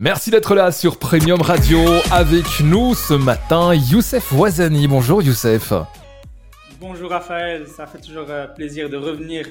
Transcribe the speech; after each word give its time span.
Merci 0.00 0.30
d'être 0.30 0.54
là 0.54 0.70
sur 0.70 0.96
Premium 0.96 1.42
Radio. 1.42 1.80
Avec 2.12 2.60
nous 2.62 2.94
ce 2.94 3.14
matin, 3.14 3.74
Youssef 3.74 4.30
Ouazani. 4.30 4.86
Bonjour 4.86 5.22
Youssef. 5.22 5.72
Bonjour 6.78 7.10
Raphaël, 7.10 7.66
ça 7.66 7.86
fait 7.88 8.00
toujours 8.00 8.26
euh, 8.28 8.46
plaisir 8.46 8.88
de 8.88 8.96
revenir 8.96 9.46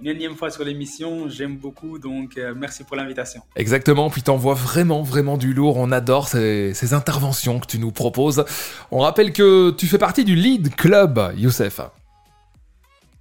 une 0.00 0.06
énième 0.06 0.36
fois 0.36 0.50
sur 0.50 0.62
l'émission. 0.62 1.28
J'aime 1.28 1.56
beaucoup, 1.56 1.98
donc 1.98 2.38
euh, 2.38 2.54
merci 2.56 2.84
pour 2.84 2.94
l'invitation. 2.94 3.42
Exactement, 3.56 4.08
puis 4.08 4.22
t'envoies 4.22 4.54
vraiment, 4.54 5.02
vraiment 5.02 5.36
du 5.36 5.52
lourd. 5.52 5.76
On 5.76 5.90
adore 5.90 6.28
ces, 6.28 6.74
ces, 6.74 6.94
interventions 6.94 7.58
que 7.58 7.66
tu 7.66 7.80
nous 7.80 7.90
proposes. 7.90 8.44
On 8.92 9.00
rappelle 9.00 9.32
que 9.32 9.72
tu 9.72 9.88
fais 9.88 9.98
partie 9.98 10.24
du 10.24 10.36
Lead 10.36 10.76
Club, 10.76 11.32
Youssef. 11.36 11.80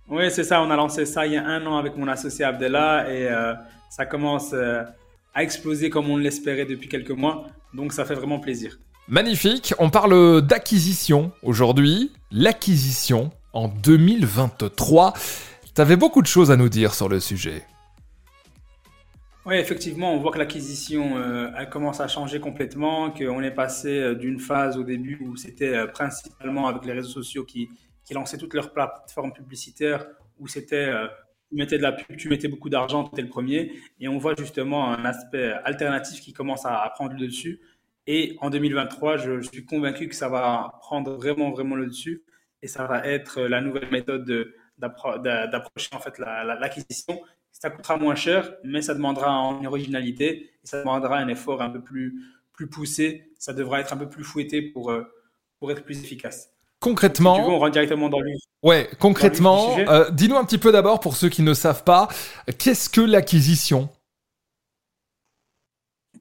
Oui, 0.10 0.30
c'est 0.32 0.44
ça. 0.44 0.62
On 0.62 0.70
a 0.70 0.76
lancé 0.76 1.06
ça 1.06 1.26
il 1.26 1.34
y 1.34 1.38
a 1.38 1.46
un 1.46 1.66
an 1.66 1.78
avec 1.78 1.98
mon 1.98 2.08
associé 2.08 2.46
Abdella 2.46 3.12
et 3.12 3.28
euh, 3.28 3.54
ça 3.90 4.06
commence 4.06 4.52
euh, 4.54 4.84
à 5.38 5.44
exploser 5.44 5.92
comme 5.92 6.10
on 6.10 6.18
l'espérait 6.18 6.66
depuis 6.66 6.90
quelques 6.90 7.12
mois. 7.12 7.46
Donc 7.76 7.94
ça 7.94 8.06
fait 8.06 8.16
vraiment 8.16 8.40
plaisir. 8.40 8.80
Magnifique. 9.08 9.72
On 9.78 9.92
parle 9.92 10.42
d'acquisition 10.42 11.32
aujourd'hui. 11.44 12.12
L'acquisition 12.32 13.30
en 13.54 13.68
2023. 13.68 15.14
Tu 15.76 15.80
avais 15.80 15.96
beaucoup 15.96 16.24
de 16.24 16.28
choses 16.28 16.50
à 16.50 16.56
nous 16.56 16.70
dire 16.70 16.96
sur 16.96 17.08
le 17.08 17.20
sujet. 17.20 17.62
Oui, 19.46 19.58
effectivement, 19.58 20.12
on 20.12 20.18
voit 20.18 20.32
que 20.32 20.40
l'acquisition, 20.40 21.18
euh, 21.18 21.52
elle 21.56 21.70
commence 21.70 22.02
à 22.02 22.08
changer 22.08 22.40
complètement, 22.40 23.12
qu'on 23.12 23.44
est 23.44 23.52
passé 23.52 23.90
euh, 23.90 24.16
d'une 24.16 24.40
phase 24.40 24.76
au 24.76 24.84
début 24.84 25.20
où 25.22 25.38
c'était 25.38 25.74
euh, 25.74 25.86
principalement 25.86 26.68
avec 26.68 26.84
les 26.84 26.94
réseaux 26.94 27.22
sociaux 27.22 27.46
qui, 27.46 27.70
qui 28.04 28.16
lançaient 28.16 28.40
toutes 28.40 28.56
leurs 28.56 28.74
plateformes 28.74 29.32
publicitaires, 29.32 30.08
où 30.40 30.48
c'était, 30.48 30.88
euh, 30.90 31.08
tu 31.50 31.56
mettais 31.56 31.78
de 31.78 31.84
la 31.84 31.92
pub, 31.94 32.18
tu 32.18 32.30
mettais 32.30 32.48
beaucoup 32.48 32.70
d'argent, 32.70 33.04
tu 33.04 33.12
étais 33.14 33.22
le 33.22 33.30
premier, 33.30 33.74
et 34.00 34.08
on 34.08 34.18
voit 34.18 34.36
justement 34.38 34.92
un 34.92 35.06
aspect 35.06 35.54
alternatif 35.64 36.22
qui 36.22 36.34
commence 36.34 36.66
à, 36.66 36.92
prendre 36.96 37.14
le 37.14 37.28
dessus. 37.28 37.62
Et 38.06 38.38
en 38.42 38.50
2023, 38.50 39.18
je, 39.18 39.42
suis 39.42 39.66
convaincu 39.66 40.08
que 40.08 40.16
ça 40.16 40.30
va 40.30 40.78
prendre 40.82 41.14
vraiment, 41.16 41.52
vraiment 41.52 41.76
le 41.76 41.88
dessus, 41.88 42.24
et 42.62 42.68
ça 42.68 42.86
va 42.86 43.06
être 43.06 43.42
la 43.42 43.62
nouvelle 43.62 43.90
méthode 43.92 44.54
d'approcher 44.78 45.90
en 45.94 46.00
fait 46.00 46.18
l'acquisition. 46.20 47.14
La, 47.14 47.28
ça 47.52 47.70
coûtera 47.70 47.98
moins 47.98 48.16
cher, 48.16 48.56
mais 48.64 48.82
ça 48.82 48.94
demandera 48.94 49.32
une 49.60 49.68
originalité 49.68 50.44
et 50.64 50.68
ça 50.68 50.80
demandera 50.80 51.18
un 51.18 51.28
effort 51.28 51.62
un 51.62 51.70
peu 51.70 51.82
plus, 51.82 52.22
plus 52.54 52.68
poussé. 52.68 53.32
Ça 53.40 53.54
devra 53.54 53.80
être 53.80 53.94
un 53.94 53.98
peu 53.98 54.10
plus 54.10 54.24
fouetté 54.24 54.62
pour, 54.62 54.92
euh, 54.92 55.04
pour 55.60 55.72
être 55.72 55.84
plus 55.84 56.04
efficace. 56.04 56.57
Concrètement, 56.80 57.36
si 57.36 57.42
tu 57.42 57.48
veux, 57.48 57.54
on 57.54 57.60
rentre 57.60 57.72
directement 57.72 58.10
dans 58.10 58.20
le 58.20 58.32
Ouais, 58.62 58.90
concrètement, 59.00 59.78
euh, 59.80 60.10
dis-nous 60.12 60.36
un 60.36 60.46
petit 60.46 60.58
peu 60.58 60.72
d'abord 60.72 61.00
pour 61.00 61.16
ceux 61.16 61.30
qui 61.30 61.42
ne 61.42 61.54
savent 61.54 61.84
pas, 61.84 62.08
qu'est-ce 62.58 62.90
que 62.90 63.02
l'acquisition? 63.02 63.90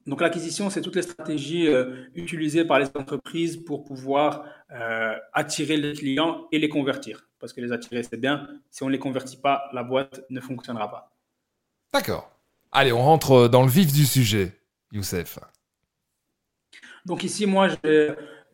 Donc 0.07 0.21
l'acquisition, 0.21 0.69
c'est 0.69 0.81
toutes 0.81 0.95
les 0.95 1.01
stratégies 1.01 1.67
euh, 1.67 2.07
utilisées 2.15 2.63
par 2.63 2.79
les 2.79 2.87
entreprises 2.95 3.57
pour 3.57 3.83
pouvoir 3.83 4.45
euh, 4.71 5.13
attirer 5.33 5.77
les 5.77 5.93
clients 5.93 6.47
et 6.51 6.59
les 6.59 6.69
convertir. 6.69 7.27
Parce 7.39 7.53
que 7.53 7.61
les 7.61 7.71
attirer, 7.71 8.01
c'est 8.03 8.19
bien. 8.19 8.47
Si 8.71 8.83
on 8.83 8.87
ne 8.87 8.93
les 8.93 8.99
convertit 8.99 9.37
pas, 9.37 9.69
la 9.73 9.83
boîte 9.83 10.21
ne 10.29 10.39
fonctionnera 10.39 10.89
pas. 10.89 11.11
D'accord. 11.93 12.31
Allez, 12.71 12.91
on 12.91 13.01
rentre 13.01 13.47
dans 13.47 13.63
le 13.63 13.69
vif 13.69 13.91
du 13.91 14.05
sujet, 14.05 14.59
Youssef. 14.91 15.39
Donc 17.05 17.23
ici, 17.23 17.45
moi, 17.45 17.69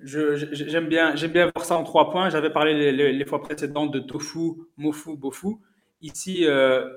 j'aime 0.03 0.87
bien, 0.87 1.13
bien 1.13 1.51
voir 1.55 1.65
ça 1.65 1.77
en 1.77 1.83
trois 1.83 2.11
points. 2.11 2.29
J'avais 2.29 2.49
parlé 2.49 2.91
les, 2.91 3.25
fois 3.25 3.41
précédentes 3.41 3.91
de 3.91 3.99
tofu, 3.99 4.53
mofu, 4.77 5.15
bofu. 5.15 5.55
Ici, 6.01 6.45
euh, 6.45 6.89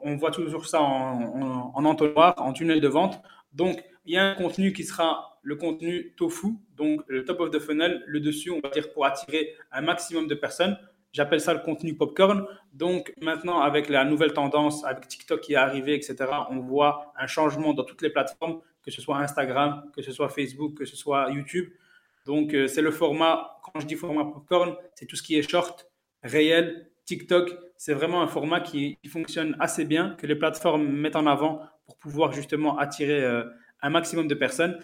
on, 0.00 0.16
voit 0.16 0.30
toujours 0.30 0.66
ça 0.66 0.80
en 0.80 1.84
entonnoir, 1.84 2.34
en 2.38 2.52
tunnel 2.52 2.80
de 2.80 2.88
vente. 2.88 3.20
Donc, 3.52 3.82
il 4.04 4.14
y 4.14 4.18
a 4.18 4.24
un 4.24 4.34
contenu 4.34 4.72
qui 4.72 4.84
sera 4.84 5.38
le 5.42 5.56
contenu 5.56 6.12
tofu, 6.16 6.54
donc 6.76 7.02
le 7.08 7.24
top 7.24 7.40
of 7.40 7.50
the 7.50 7.58
funnel, 7.58 8.02
le 8.06 8.20
dessus, 8.20 8.50
on 8.50 8.60
va 8.60 8.70
dire 8.70 8.92
pour 8.92 9.04
attirer 9.04 9.54
un 9.72 9.82
maximum 9.82 10.26
de 10.26 10.34
personnes. 10.34 10.78
J'appelle 11.12 11.40
ça 11.40 11.52
le 11.52 11.60
contenu 11.60 11.94
popcorn. 11.94 12.46
Donc 12.72 13.12
maintenant, 13.20 13.60
avec 13.60 13.88
la 13.88 14.04
nouvelle 14.04 14.32
tendance, 14.32 14.84
avec 14.84 15.08
TikTok 15.08 15.40
qui 15.40 15.52
est 15.52 15.56
arrivé, 15.56 15.94
etc., 15.94 16.16
on 16.50 16.60
voit 16.60 17.12
un 17.18 17.26
changement 17.26 17.74
dans 17.74 17.84
toutes 17.84 18.02
les 18.02 18.10
plateformes, 18.10 18.60
que 18.82 18.90
ce 18.90 19.02
soit 19.02 19.18
Instagram, 19.18 19.84
que 19.94 20.00
ce 20.00 20.12
soit 20.12 20.28
Facebook, 20.28 20.74
que 20.74 20.84
ce 20.84 20.96
soit 20.96 21.30
YouTube. 21.30 21.70
Donc 22.26 22.54
euh, 22.54 22.68
c'est 22.68 22.82
le 22.82 22.90
format, 22.90 23.58
quand 23.62 23.80
je 23.80 23.86
dis 23.86 23.94
format 23.94 24.24
popcorn, 24.24 24.76
c'est 24.94 25.06
tout 25.06 25.16
ce 25.16 25.22
qui 25.22 25.36
est 25.36 25.48
short, 25.48 25.90
réel, 26.22 26.90
TikTok. 27.04 27.50
C'est 27.76 27.94
vraiment 27.94 28.22
un 28.22 28.28
format 28.28 28.60
qui, 28.60 28.98
fonctionne 29.08 29.56
assez 29.58 29.84
bien, 29.84 30.14
que 30.18 30.26
les 30.26 30.36
plateformes 30.36 30.86
mettent 30.86 31.16
en 31.16 31.26
avant 31.26 31.60
pour 31.84 31.98
pouvoir 31.98 32.32
justement 32.32 32.78
attirer 32.78 33.24
euh, 33.24 33.44
un 33.80 33.90
maximum 33.90 34.28
de 34.28 34.34
personnes. 34.34 34.78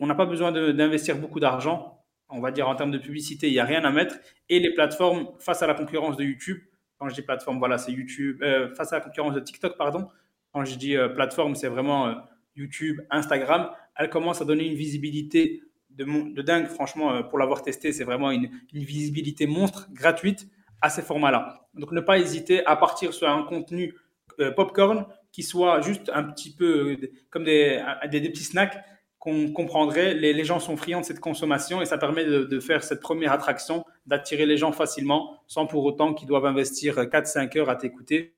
On 0.00 0.06
n'a 0.06 0.14
pas 0.14 0.26
besoin 0.26 0.52
d'investir 0.52 1.18
beaucoup 1.18 1.40
d'argent. 1.40 2.04
On 2.28 2.40
va 2.40 2.50
dire 2.50 2.68
en 2.68 2.74
termes 2.74 2.90
de 2.90 2.98
publicité, 2.98 3.48
il 3.48 3.52
n'y 3.52 3.58
a 3.58 3.64
rien 3.64 3.84
à 3.84 3.90
mettre. 3.90 4.16
Et 4.48 4.58
les 4.58 4.74
plateformes, 4.74 5.28
face 5.38 5.62
à 5.62 5.66
la 5.66 5.74
concurrence 5.74 6.16
de 6.16 6.24
YouTube, 6.24 6.58
quand 6.98 7.08
je 7.08 7.14
dis 7.14 7.22
plateforme, 7.22 7.58
voilà, 7.58 7.78
c'est 7.78 7.92
YouTube, 7.92 8.42
euh, 8.42 8.74
face 8.74 8.92
à 8.92 8.96
la 8.96 9.02
concurrence 9.02 9.34
de 9.34 9.40
TikTok, 9.40 9.76
pardon. 9.76 10.08
Quand 10.52 10.64
je 10.64 10.76
dis 10.76 10.96
plateforme, 11.14 11.54
c'est 11.54 11.68
vraiment 11.68 12.16
YouTube, 12.54 13.02
Instagram. 13.10 13.70
Elles 13.94 14.08
commencent 14.08 14.40
à 14.40 14.44
donner 14.44 14.66
une 14.66 14.74
visibilité 14.74 15.62
de, 15.96 16.42
dingue, 16.42 16.66
franchement, 16.66 17.12
euh, 17.12 17.22
pour 17.22 17.38
l'avoir 17.38 17.62
testé, 17.62 17.92
c'est 17.92 18.04
vraiment 18.04 18.30
une, 18.30 18.50
visibilité 18.72 19.46
monstre, 19.46 19.88
gratuite, 19.92 20.48
à 20.82 20.90
ces 20.90 21.02
formats-là. 21.02 21.68
Donc 21.74 21.92
ne 21.92 22.00
pas 22.00 22.18
hésiter 22.18 22.64
à 22.66 22.76
partir 22.76 23.14
sur 23.14 23.28
un 23.28 23.42
contenu 23.42 23.94
euh, 24.40 24.50
popcorn 24.52 25.06
qui 25.32 25.42
soit 25.42 25.80
juste 25.80 26.10
un 26.14 26.22
petit 26.24 26.54
peu 26.54 26.90
euh, 26.92 27.10
comme 27.30 27.44
des, 27.44 27.82
des, 28.10 28.20
petits 28.28 28.44
snacks 28.44 28.76
qu'on 29.18 29.50
comprendrait. 29.52 30.14
Les, 30.14 30.34
les, 30.34 30.44
gens 30.44 30.60
sont 30.60 30.76
friands 30.76 31.00
de 31.00 31.06
cette 31.06 31.20
consommation 31.20 31.80
et 31.80 31.86
ça 31.86 31.96
permet 31.96 32.24
de, 32.24 32.44
de 32.44 32.60
faire 32.60 32.84
cette 32.84 33.00
première 33.00 33.32
attraction, 33.32 33.84
d'attirer 34.06 34.44
les 34.44 34.58
gens 34.58 34.72
facilement 34.72 35.40
sans 35.46 35.66
pour 35.66 35.84
autant 35.84 36.12
qu'ils 36.12 36.28
doivent 36.28 36.46
investir 36.46 36.96
4-5 36.96 37.58
heures 37.58 37.70
à 37.70 37.76
t'écouter. 37.76 38.34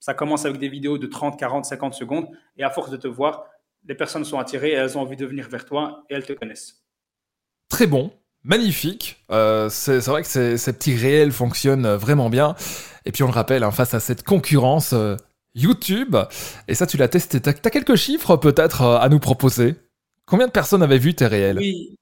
Ça 0.00 0.14
commence 0.14 0.44
avec 0.44 0.58
des 0.58 0.68
vidéos 0.68 0.98
de 0.98 1.06
30, 1.06 1.38
40, 1.38 1.64
50 1.64 1.94
secondes 1.94 2.28
et 2.56 2.64
à 2.64 2.70
force 2.70 2.90
de 2.90 2.96
te 2.96 3.08
voir, 3.08 3.46
les 3.88 3.94
personnes 3.94 4.24
sont 4.24 4.38
attirées, 4.38 4.72
elles 4.72 4.98
ont 4.98 5.02
envie 5.02 5.16
de 5.16 5.26
venir 5.26 5.48
vers 5.48 5.64
toi 5.64 6.04
et 6.10 6.14
elles 6.14 6.26
te 6.26 6.32
connaissent. 6.32 6.85
Très 7.68 7.86
bon, 7.86 8.12
magnifique. 8.44 9.22
Euh, 9.30 9.68
c'est 9.68 9.98
vrai 10.06 10.22
que 10.22 10.28
ces, 10.28 10.56
ces, 10.56 10.72
petits 10.72 10.96
réels 10.96 11.32
fonctionnent 11.32 11.94
vraiment 11.94 12.30
bien. 12.30 12.54
Et 13.04 13.12
puis 13.12 13.22
on 13.22 13.26
le 13.26 13.32
rappelle, 13.32 13.64
hein, 13.64 13.70
face 13.70 13.94
à 13.94 14.00
cette 14.00 14.22
concurrence, 14.22 14.92
euh, 14.92 15.16
YouTube. 15.54 16.16
Et 16.68 16.74
ça, 16.74 16.86
tu 16.86 16.96
l'as 16.96 17.08
testé. 17.08 17.40
Tu 17.40 17.48
as, 17.48 17.52
as, 17.52 17.70
quelques 17.70 17.96
chiffres 17.96 18.36
peut-être 18.36 18.82
euh, 18.82 18.98
à 18.98 19.08
nous 19.08 19.18
proposer? 19.18 19.74
Combien 20.26 20.46
de 20.46 20.52
personnes 20.52 20.82
avaient 20.82 20.98
vu 20.98 21.14
tes 21.14 21.26
réels? 21.26 21.58
Oui. 21.58 21.96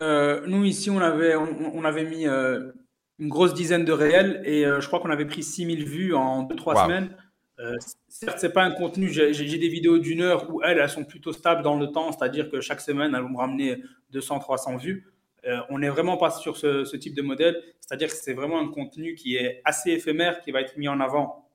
Nous, 0.00 0.64
ici, 0.64 0.90
on 0.90 0.98
avait, 0.98 1.36
on, 1.36 1.76
on 1.76 1.84
avait 1.84 2.04
mis 2.04 2.26
une 2.26 3.28
grosse 3.28 3.54
dizaine 3.54 3.84
de 3.84 3.92
réels 3.92 4.42
et 4.44 4.64
je 4.64 4.84
crois 4.88 4.98
qu'on 4.98 5.10
avait 5.10 5.26
pris 5.26 5.44
6000 5.44 5.84
vues 5.84 6.14
en 6.14 6.42
2-3 6.42 6.74
wow. 6.74 6.82
semaines. 6.82 7.16
Euh, 7.58 7.76
certes, 8.08 8.38
c'est 8.38 8.52
pas 8.52 8.64
un 8.64 8.70
contenu. 8.70 9.08
J'ai 9.10 9.58
des 9.58 9.68
vidéos 9.68 9.98
d'une 9.98 10.22
heure 10.22 10.52
où 10.52 10.62
elles, 10.62 10.88
sont 10.88 11.04
plutôt 11.04 11.32
stables 11.32 11.62
dans 11.62 11.78
le 11.78 11.88
temps, 11.88 12.12
c'est-à-dire 12.12 12.50
que 12.50 12.60
chaque 12.60 12.80
semaine, 12.80 13.14
elles 13.14 13.22
vont 13.22 13.30
me 13.30 13.36
ramener 13.36 13.82
200-300 14.12 14.78
vues. 14.78 15.12
Euh, 15.44 15.60
on 15.70 15.80
n'est 15.80 15.88
vraiment 15.88 16.16
pas 16.16 16.30
sur 16.30 16.56
ce, 16.56 16.96
type 16.96 17.14
de 17.14 17.22
modèle, 17.22 17.60
c'est-à-dire 17.80 18.08
que 18.08 18.14
c'est 18.14 18.32
vraiment 18.32 18.60
un 18.60 18.68
contenu 18.68 19.14
qui 19.14 19.36
est 19.36 19.60
assez 19.64 19.90
éphémère, 19.90 20.40
qui 20.40 20.52
va 20.52 20.60
être 20.60 20.76
mis 20.76 20.88
en 20.88 21.00
avant 21.00 21.48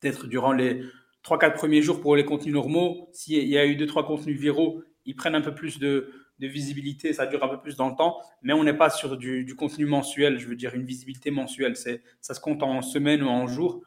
peut-être 0.00 0.26
durant 0.26 0.52
les 0.52 0.82
3-4 1.24 1.54
premiers 1.54 1.82
jours 1.82 2.00
pour 2.00 2.16
les 2.16 2.24
contenus 2.24 2.54
normaux. 2.54 3.08
S'il 3.12 3.46
y 3.46 3.56
a 3.56 3.64
eu 3.64 3.76
2-3 3.76 4.04
contenus 4.04 4.38
viraux, 4.38 4.82
ils 5.06 5.14
prennent 5.14 5.36
un 5.36 5.40
peu 5.40 5.54
plus 5.54 5.78
de, 5.78 6.10
visibilité, 6.40 7.12
ça 7.12 7.26
dure 7.26 7.44
un 7.44 7.48
peu 7.48 7.60
plus 7.60 7.76
dans 7.76 7.88
le 7.88 7.94
temps, 7.94 8.18
mais 8.42 8.52
on 8.52 8.64
n'est 8.64 8.74
pas 8.74 8.90
sur 8.90 9.16
du, 9.16 9.54
contenu 9.56 9.86
mensuel, 9.86 10.40
je 10.40 10.48
veux 10.48 10.56
dire 10.56 10.74
une 10.74 10.84
visibilité 10.84 11.30
mensuelle. 11.30 11.76
Ça 11.76 12.34
se 12.34 12.40
compte 12.40 12.64
en 12.64 12.82
semaines 12.82 13.22
ou 13.22 13.28
en 13.28 13.46
jours. 13.46 13.80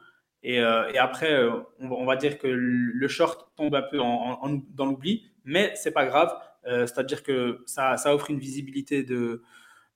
Et, 0.46 0.60
euh, 0.60 0.88
et 0.92 0.98
après, 0.98 1.32
euh, 1.32 1.58
on, 1.80 2.04
va 2.04 2.14
dire 2.14 2.38
que 2.38 2.46
le 2.46 3.08
short 3.08 3.50
tombe 3.56 3.74
un 3.74 3.82
peu 3.82 3.98
dans 3.98 4.86
l'oubli, 4.86 5.24
mais 5.44 5.72
c'est 5.74 5.90
pas 5.90 6.06
grave. 6.06 6.32
Euh, 6.68 6.86
C'est-à-dire 6.86 7.24
que 7.24 7.64
ça, 7.66 7.96
offre 8.14 8.30
une 8.30 8.38
visibilité 8.38 9.02
de, 9.02 9.42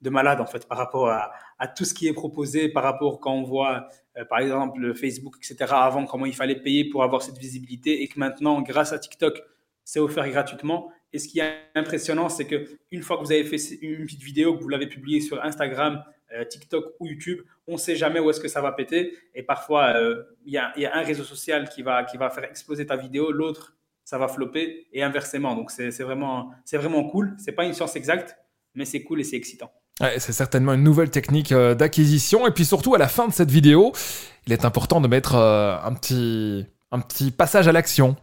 de 0.02 0.10
malade 0.10 0.40
en 0.40 0.46
fait 0.46 0.66
par 0.66 0.76
rapport 0.76 1.08
à, 1.08 1.68
tout 1.76 1.84
ce 1.84 1.94
qui 1.94 2.08
est 2.08 2.12
proposé, 2.12 2.68
par 2.68 2.82
rapport 2.82 3.20
quand 3.20 3.32
on 3.32 3.44
voit 3.44 3.86
par 4.28 4.40
exemple 4.40 4.92
Facebook, 4.94 5.36
etc. 5.36 5.72
Avant 5.72 6.04
comment 6.04 6.26
il 6.26 6.34
fallait 6.34 6.60
payer 6.60 6.88
pour 6.88 7.04
avoir 7.04 7.22
cette 7.22 7.38
visibilité 7.38 8.02
et 8.02 8.08
que 8.08 8.18
maintenant 8.18 8.60
grâce 8.60 8.92
à 8.92 8.98
TikTok 8.98 9.40
c'est 9.84 10.00
offert 10.00 10.28
gratuitement. 10.28 10.90
Et 11.12 11.20
ce 11.20 11.28
qui 11.28 11.38
est 11.38 11.54
impressionnant, 11.76 12.28
c'est 12.28 12.46
que 12.46 12.66
une 12.90 13.02
fois 13.02 13.18
que 13.18 13.22
vous 13.22 13.32
avez 13.32 13.44
fait 13.44 13.56
une 13.82 14.04
petite 14.04 14.22
vidéo, 14.22 14.56
que 14.56 14.62
vous 14.62 14.68
l'avez 14.68 14.88
publiée 14.88 15.20
sur 15.20 15.44
Instagram, 15.44 16.02
euh, 16.32 16.44
TikTok 16.44 16.94
ou 17.00 17.06
YouTube, 17.06 17.40
on 17.66 17.72
ne 17.72 17.78
sait 17.78 17.96
jamais 17.96 18.20
où 18.20 18.30
est-ce 18.30 18.40
que 18.40 18.48
ça 18.48 18.60
va 18.60 18.72
péter. 18.72 19.16
Et 19.34 19.42
parfois, 19.42 19.94
euh, 19.96 20.22
il 20.44 20.52
y, 20.52 20.58
a 20.58 20.72
un 20.76 21.02
réseau 21.02 21.24
social 21.24 21.68
qui 21.68 21.82
va, 21.82 22.04
qui 22.04 22.16
va 22.16 22.30
faire 22.30 22.44
exploser 22.44 22.86
ta 22.86 22.96
vidéo, 22.96 23.32
l'autre, 23.32 23.76
ça 24.04 24.18
va 24.18 24.28
flopper 24.28 24.86
et 24.92 25.02
inversement. 25.02 25.54
Donc, 25.54 25.70
c'est 25.70 25.90
vraiment, 26.02 26.50
vraiment 26.72 27.08
cool. 27.08 27.36
Ce 27.38 27.46
n'est 27.46 27.52
pas 27.52 27.64
une 27.64 27.74
science 27.74 27.96
exacte, 27.96 28.36
mais 28.74 28.84
c'est 28.84 29.02
cool 29.02 29.20
et 29.20 29.24
c'est 29.24 29.36
excitant. 29.36 29.72
C'est 30.18 30.32
certainement 30.32 30.72
une 30.72 30.82
nouvelle 30.82 31.10
technique 31.10 31.52
euh, 31.52 31.74
d'acquisition. 31.74 32.46
Et 32.46 32.52
puis 32.52 32.64
surtout, 32.64 32.94
à 32.94 32.98
la 32.98 33.08
fin 33.08 33.28
de 33.28 33.32
cette 33.32 33.50
vidéo, 33.50 33.92
il 34.46 34.52
est 34.52 34.64
important 34.64 35.00
de 35.00 35.08
mettre 35.08 35.34
un, 35.34 35.92
petit, 35.94 36.66
un 36.90 37.00
petit 37.00 37.30
passage 37.30 37.68
à 37.68 37.72
l'action. 37.72 38.16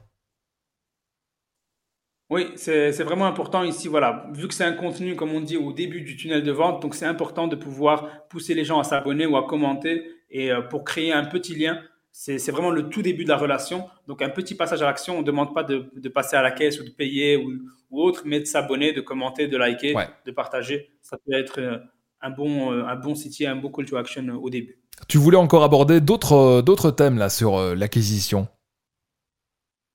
Oui, 2.30 2.48
c'est 2.56 2.92
vraiment 3.04 3.26
important 3.26 3.64
ici, 3.64 3.88
voilà. 3.88 4.26
Vu 4.34 4.50
que 4.50 4.54
c'est 4.54 4.66
un 4.66 4.74
contenu, 4.74 5.16
comme 5.16 5.32
on 5.32 5.40
dit, 5.40 5.56
au 5.56 5.72
début 5.72 6.02
du 6.02 6.18
tunnel 6.18 6.44
de 6.44 6.52
vente, 6.52 6.82
donc 6.82 6.94
c'est 6.94 7.06
important 7.06 7.48
de 7.48 7.56
pouvoir 7.56 8.28
pousser 8.28 8.54
les 8.54 8.66
gens 8.66 8.80
à 8.80 8.84
s'abonner 8.84 9.26
ou 9.26 9.38
à 9.38 9.48
commenter 9.48 10.04
et 10.30 10.52
euh, 10.52 10.62
pour 10.62 10.84
créer 10.84 11.14
un 11.14 11.24
petit 11.24 11.56
lien. 11.56 11.80
C'est 12.12 12.52
vraiment 12.52 12.72
le 12.72 12.90
tout 12.90 13.02
début 13.02 13.24
de 13.24 13.30
la 13.30 13.38
relation. 13.38 13.86
Donc 14.08 14.22
un 14.22 14.30
petit 14.30 14.56
passage 14.56 14.82
à 14.82 14.86
l'action, 14.86 15.18
on 15.18 15.22
ne 15.22 15.26
demande 15.26 15.54
pas 15.54 15.64
de, 15.64 15.90
de 15.96 16.10
passer 16.10 16.36
à 16.36 16.42
la 16.42 16.52
caisse 16.52 16.82
ou 16.82 16.84
de 16.84 16.90
payer 16.90 17.38
ou, 17.38 17.52
ou 17.92 18.02
autre, 18.02 18.24
mais 18.26 18.40
de 18.42 18.46
s'abonner, 18.46 18.92
de 18.92 19.02
commenter, 19.02 19.48
de 19.48 19.56
liker, 19.56 19.96
Ouais. 19.96 20.08
de 20.26 20.32
partager. 20.32 20.90
Ça 21.04 21.18
peut 21.26 21.34
être 21.34 21.62
euh, 21.62 21.78
un 22.22 22.32
bon, 22.32 22.74
euh, 22.74 22.84
un 22.86 22.96
bon 22.96 23.16
site, 23.16 23.40
un 23.48 23.56
bon 23.56 23.70
call 23.70 23.86
to 23.86 23.96
action 23.96 24.28
au 24.42 24.50
début. 24.50 24.80
Tu 25.08 25.18
voulais 25.20 25.38
encore 25.38 25.64
aborder 25.64 26.02
d'autres 26.02 26.92
thèmes 26.92 27.20
là 27.20 27.30
sur 27.30 27.58
l'acquisition? 27.76 28.48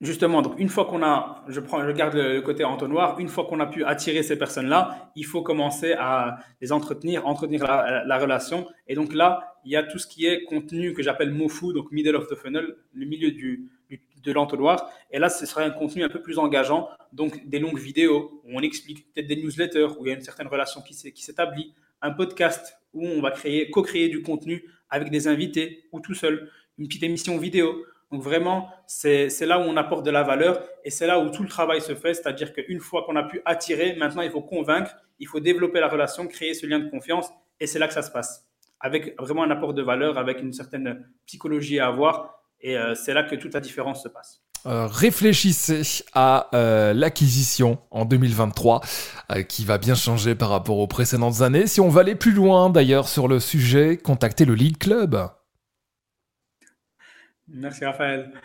Justement, 0.03 0.41
donc 0.41 0.59
une 0.59 0.67
fois 0.67 0.83
qu'on 0.83 1.01
a, 1.01 1.45
je 1.47 1.61
prends, 1.61 1.81
je 1.87 1.91
garde 1.91 2.15
le, 2.15 2.41
côté 2.41 2.65
entonnoir, 2.65 3.17
une 3.19 3.29
fois 3.29 3.45
qu'on 3.45 3.61
a 3.61 3.65
pu 3.65 3.85
attirer 3.85 4.21
ces 4.21 4.37
personnes-là, 4.37 5.11
il 5.15 5.25
faut 5.25 5.41
commencer 5.41 5.93
à 5.93 6.39
les 6.59 6.73
entretenir, 6.73 7.25
entretenir 7.25 7.63
la, 7.63 8.03
la 8.03 8.19
relation. 8.19 8.67
Et 8.89 8.95
donc 8.95 9.13
là, 9.13 9.55
il 9.63 9.71
y 9.71 9.77
a 9.77 9.83
tout 9.83 9.97
ce 9.97 10.05
qui 10.05 10.25
est 10.25 10.43
contenu 10.43 10.93
que 10.93 11.01
j'appelle 11.01 11.31
MOFU, 11.31 11.73
donc 11.73 11.89
middle 11.91 12.17
of 12.17 12.27
the 12.27 12.35
funnel, 12.35 12.75
le 12.93 13.05
milieu 13.05 13.31
du, 13.31 13.69
de 14.21 14.31
l'entonnoir. 14.33 14.91
Et 15.09 15.19
là, 15.19 15.29
ce 15.29 15.45
sera 15.45 15.61
un 15.61 15.69
contenu 15.69 16.03
un 16.03 16.09
peu 16.09 16.21
plus 16.21 16.37
engageant, 16.37 16.89
donc 17.13 17.47
des 17.47 17.59
longues 17.59 17.79
vidéos 17.79 18.41
où 18.43 18.57
on 18.57 18.61
explique, 18.61 19.11
peut-être 19.13 19.27
des 19.27 19.37
newsletters 19.37 19.87
où 19.97 20.05
il 20.05 20.09
y 20.09 20.11
a 20.11 20.15
une 20.15 20.21
certaine 20.21 20.47
relation 20.47 20.81
qui 20.81 20.93
s'établit, 20.93 21.73
un 22.01 22.11
podcast 22.11 22.77
où 22.93 23.07
on 23.07 23.21
va 23.21 23.31
créer, 23.31 23.69
co-créer 23.69 24.09
du 24.09 24.21
contenu 24.21 24.65
avec 24.89 25.09
des 25.09 25.27
invités 25.27 25.85
ou 25.91 25.99
tout 25.99 26.13
seul, 26.13 26.49
une 26.77 26.87
petite 26.87 27.03
émission 27.03 27.37
vidéo. 27.37 27.85
Donc 28.13 28.21
vraiment, 28.21 28.69
c'est 28.85 29.27
là 29.41 29.57
où 29.57 29.63
on 29.63 29.75
apporte 29.75 30.05
de 30.05 30.11
la 30.11 30.21
valeur 30.21 30.61
et 30.85 30.91
c'est 30.91 31.07
là 31.07 31.19
où 31.19 31.31
tout 31.31 31.41
le 31.41 31.49
travail 31.49 31.81
se 31.81 31.95
fait. 31.95 32.13
C'est-à-dire 32.13 32.53
qu'une 32.53 32.79
fois 32.79 33.03
qu'on 33.07 33.15
a 33.15 33.23
pu 33.23 33.41
attirer, 33.43 33.95
maintenant 33.95 34.21
il 34.21 34.29
faut 34.29 34.43
convaincre, 34.43 34.95
il 35.17 35.27
faut 35.27 35.39
développer 35.39 35.79
la 35.79 35.87
relation, 35.87 36.27
créer 36.27 36.53
ce 36.53 36.67
lien 36.67 36.77
de 36.77 36.91
confiance 36.91 37.31
et 37.59 37.65
c'est 37.65 37.79
là 37.79 37.87
que 37.87 37.93
ça 37.95 38.03
se 38.03 38.11
passe. 38.11 38.45
Avec 38.79 39.19
vraiment 39.19 39.41
un 39.41 39.49
apport 39.49 39.73
de 39.73 39.81
valeur, 39.81 40.19
avec 40.19 40.41
une 40.41 40.53
certaine 40.53 41.03
psychologie 41.25 41.79
à 41.79 41.87
avoir 41.87 42.39
et 42.61 42.77
euh, 42.77 42.93
c'est 42.93 43.15
là 43.15 43.23
que 43.23 43.35
toute 43.35 43.55
la 43.55 43.59
différence 43.59 44.03
se 44.03 44.09
passe. 44.09 44.43
Euh, 44.67 44.85
réfléchissez 44.85 46.03
à 46.13 46.49
euh, 46.53 46.93
l'acquisition 46.93 47.79
en 47.89 48.05
2023 48.05 48.81
euh, 49.31 49.41
qui 49.41 49.65
va 49.65 49.79
bien 49.79 49.95
changer 49.95 50.35
par 50.35 50.49
rapport 50.49 50.77
aux 50.77 50.87
précédentes 50.87 51.41
années. 51.41 51.65
Si 51.65 51.81
on 51.81 51.89
va 51.89 52.01
aller 52.01 52.15
plus 52.15 52.31
loin 52.31 52.69
d'ailleurs 52.69 53.09
sur 53.09 53.27
le 53.27 53.39
sujet, 53.39 53.97
contactez 53.97 54.45
le 54.45 54.53
Lead 54.53 54.77
Club. 54.77 55.29
Merci 57.47 57.85
Raphaël. 57.85 58.31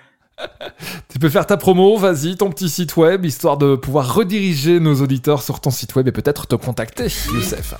Tu 1.08 1.18
peux 1.18 1.28
faire 1.30 1.46
ta 1.46 1.56
promo, 1.56 1.96
vas-y, 1.96 2.36
ton 2.36 2.50
petit 2.50 2.68
site 2.68 2.96
web, 2.96 3.24
histoire 3.24 3.56
de 3.56 3.74
pouvoir 3.74 4.14
rediriger 4.14 4.78
nos 4.78 4.94
auditeurs 5.02 5.42
sur 5.42 5.60
ton 5.60 5.70
site 5.70 5.96
web 5.96 6.06
et 6.06 6.12
peut-être 6.12 6.46
te 6.46 6.54
contacter, 6.54 7.04
Youssef. 7.32 7.74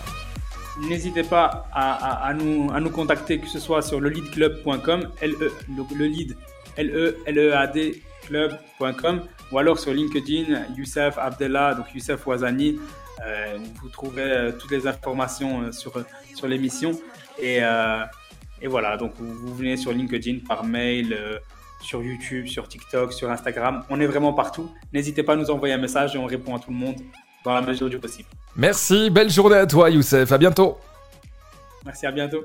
N'hésitez 0.88 1.22
pas 1.22 1.68
à, 1.72 1.92
à- 1.92 2.28
à 2.30 2.34
nous, 2.34 2.68
à 2.72 2.80
nous 2.80 2.90
contacter, 2.90 3.38
que 3.38 3.46
ce 3.48 3.60
soit 3.60 3.82
sur 3.82 4.00
le 4.00 4.08
leadclub.com, 4.08 5.08
L 5.20 5.32
-E, 5.34 5.50
le, 5.68 5.96
le 5.98 6.04
lead, 6.06 6.36
L-E-L-E-A-D 6.76 8.02
club.com, 8.26 9.22
ou 9.52 9.58
alors 9.58 9.78
sur 9.78 9.92
LinkedIn, 9.94 10.74
Youssef 10.76 11.16
Abdellah, 11.18 11.74
donc 11.74 11.86
Youssef 11.94 12.26
Ouazani. 12.26 12.78
Euh, 13.24 13.58
vous 13.82 13.88
trouverez 13.88 14.22
euh, 14.32 14.52
toutes 14.52 14.70
les 14.72 14.86
informations 14.86 15.62
euh, 15.62 15.72
sur, 15.72 15.92
sur 16.34 16.46
l'émission. 16.48 16.92
Et, 17.40 17.58
euh, 17.62 18.02
et 18.62 18.66
voilà, 18.66 18.96
donc 18.96 19.12
vous, 19.18 19.34
vous 19.34 19.54
venez 19.54 19.76
sur 19.76 19.92
LinkedIn 19.92 20.38
par 20.46 20.64
mail, 20.64 21.12
euh, 21.12 21.38
sur 21.80 22.02
YouTube, 22.02 22.46
sur 22.46 22.68
TikTok, 22.68 23.12
sur 23.12 23.30
Instagram. 23.30 23.84
On 23.90 24.00
est 24.00 24.06
vraiment 24.06 24.32
partout. 24.32 24.70
N'hésitez 24.92 25.22
pas 25.22 25.34
à 25.34 25.36
nous 25.36 25.50
envoyer 25.50 25.74
un 25.74 25.78
message 25.78 26.14
et 26.14 26.18
on 26.18 26.26
répond 26.26 26.54
à 26.56 26.58
tout 26.58 26.70
le 26.70 26.76
monde 26.76 26.96
dans 27.44 27.54
la 27.54 27.62
mesure 27.62 27.88
du 27.88 27.98
possible. 27.98 28.28
Merci, 28.56 29.10
belle 29.10 29.30
journée 29.30 29.56
à 29.56 29.66
toi, 29.66 29.90
Youssef, 29.90 30.32
à 30.32 30.38
bientôt. 30.38 30.78
Merci, 31.84 32.06
à 32.06 32.12
bientôt. 32.12 32.44